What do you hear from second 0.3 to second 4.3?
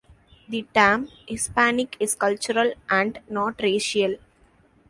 The term "Hispanic" is cultural and not racial.